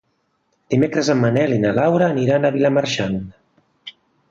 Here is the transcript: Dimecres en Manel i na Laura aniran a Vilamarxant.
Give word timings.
Dimecres 0.73 1.11
en 1.15 1.19
Manel 1.25 1.53
i 1.57 1.59
na 1.67 1.75
Laura 1.81 2.09
aniran 2.15 2.49
a 2.49 2.53
Vilamarxant. 2.57 3.23